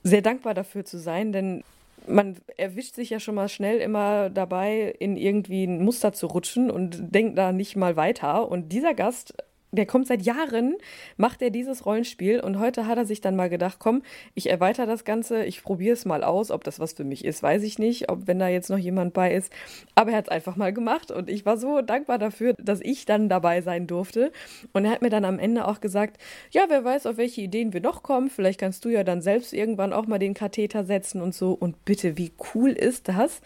sehr 0.04 0.22
dankbar 0.22 0.54
dafür 0.54 0.86
zu 0.86 1.00
sein, 1.00 1.32
denn 1.32 1.64
man 2.08 2.38
erwischt 2.56 2.94
sich 2.94 3.10
ja 3.10 3.20
schon 3.20 3.34
mal 3.34 3.50
schnell 3.50 3.80
immer 3.80 4.30
dabei, 4.30 4.94
in 5.00 5.18
irgendwie 5.18 5.64
ein 5.64 5.84
Muster 5.84 6.14
zu 6.14 6.28
rutschen 6.28 6.70
und 6.70 7.16
denkt 7.16 7.36
da 7.40 7.52
nicht 7.52 7.76
mal 7.76 7.96
weiter. 7.96 8.48
Und 8.48 8.72
dieser 8.72 8.94
Gast 8.94 9.34
der 9.72 9.86
kommt 9.86 10.08
seit 10.08 10.22
Jahren, 10.22 10.76
macht 11.18 11.42
er 11.42 11.50
dieses 11.50 11.86
Rollenspiel 11.86 12.40
und 12.40 12.60
heute 12.60 12.88
hat 12.88 12.98
er 12.98 13.06
sich 13.06 13.22
dann 13.22 13.36
mal 13.36 13.50
gedacht, 13.50 13.78
komm, 13.80 14.02
ich 14.34 14.50
erweitere 14.50 14.86
das 14.86 15.04
Ganze, 15.04 15.46
ich 15.46 15.64
probiere 15.64 15.94
es 15.94 16.06
mal 16.06 16.24
aus, 16.24 16.52
ob 16.52 16.64
das 16.64 16.80
was 16.80 16.94
für 16.94 17.04
mich 17.04 17.26
ist, 17.26 17.44
weiß 17.44 17.64
ich 17.64 17.80
nicht, 17.80 18.10
ob 18.10 18.28
wenn 18.28 18.40
da 18.40 18.48
jetzt 18.48 18.70
noch 18.70 18.78
jemand 18.78 19.14
bei 19.14 19.34
ist, 19.34 19.52
aber 19.96 20.12
er 20.12 20.18
hat 20.18 20.26
es 20.26 20.32
einfach 20.32 20.56
mal 20.56 20.74
gemacht 20.74 21.12
und 21.12 21.30
ich 21.30 21.46
war 21.46 21.58
so 21.58 21.82
dankbar 21.82 22.18
dafür, 22.18 22.54
dass 22.54 22.80
ich 22.82 23.06
dann 23.06 23.30
dabei 23.30 23.62
sein 23.62 23.88
durfte. 23.88 24.32
Und 24.74 24.86
er 24.86 24.92
hat 24.92 25.02
mir 25.02 25.10
dann 25.10 25.26
am 25.26 25.40
Ende 25.40 25.68
auch 25.68 25.82
gesagt, 25.82 26.18
ja, 26.52 26.66
wer 26.68 26.84
weiß, 26.84 27.06
auf 27.06 27.18
welche 27.18 27.42
Ideen 27.42 27.74
wir 27.74 27.82
noch 27.82 28.04
kommen, 28.04 28.30
vielleicht 28.30 28.60
kannst 28.60 28.86
du 28.86 28.90
ja 28.90 29.04
dann 29.04 29.22
selbst 29.22 29.54
irgendwann 29.54 29.94
auch 29.94 30.08
mal 30.08 30.20
den 30.20 30.34
Katheter 30.34 30.86
setzen 30.86 31.22
und 31.22 31.34
so. 31.34 31.52
Und 31.52 31.86
bitte, 31.86 32.18
wie 32.18 32.32
cool 32.54 32.72
ist 32.72 33.08
das? 33.08 33.42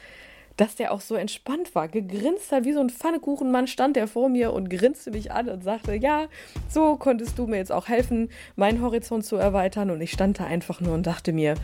Dass 0.60 0.76
der 0.76 0.92
auch 0.92 1.00
so 1.00 1.16
entspannt 1.16 1.74
war, 1.74 1.88
gegrinst 1.88 2.52
hat, 2.52 2.66
wie 2.66 2.74
so 2.74 2.82
ein 2.82 2.90
Pfannekuchenmann 2.90 3.68
stand 3.68 3.96
der 3.96 4.08
vor 4.08 4.28
mir 4.28 4.52
und 4.52 4.70
grinste 4.70 5.10
mich 5.10 5.32
an 5.32 5.48
und 5.48 5.64
sagte, 5.64 5.96
ja, 5.96 6.28
so 6.68 6.98
konntest 6.98 7.40
du 7.40 7.48
mir 7.48 7.56
jetzt 7.56 7.72
auch 7.72 7.88
helfen, 7.88 8.30
meinen 8.58 8.82
Horizont 8.82 9.26
zu 9.26 9.38
erweitern. 9.38 9.90
Und 9.90 10.02
ich 10.02 10.12
stand 10.12 10.40
da 10.40 10.46
einfach 10.46 10.82
nur 10.82 10.94
und 10.94 11.08
dachte 11.08 11.32
mir, 11.32 11.56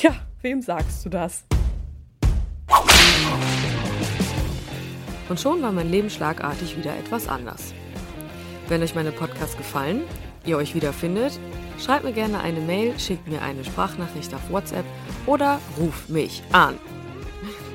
ja, 0.00 0.12
wem 0.40 0.62
sagst 0.62 1.04
du 1.04 1.10
das? 1.10 1.44
Und 5.28 5.38
schon 5.38 5.60
war 5.60 5.72
mein 5.72 5.90
Leben 5.90 6.08
schlagartig 6.08 6.78
wieder 6.78 6.96
etwas 6.96 7.28
anders. 7.28 7.74
Wenn 8.68 8.82
euch 8.82 8.94
meine 8.94 9.12
Podcasts 9.12 9.56
gefallen, 9.56 10.02
ihr 10.46 10.56
euch 10.56 10.74
wiederfindet, 10.74 11.38
schreibt 11.78 12.04
mir 12.04 12.12
gerne 12.12 12.40
eine 12.40 12.60
Mail, 12.60 12.98
schickt 12.98 13.28
mir 13.28 13.42
eine 13.42 13.64
Sprachnachricht 13.64 14.32
auf 14.32 14.50
WhatsApp 14.50 14.86
oder 15.26 15.60
ruft 15.78 16.08
mich 16.08 16.42
an. 16.52 16.78